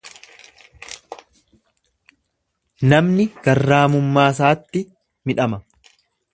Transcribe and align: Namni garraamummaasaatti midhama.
Namni 2.93 3.29
garraamummaasaatti 3.49 4.85
midhama. 5.33 5.65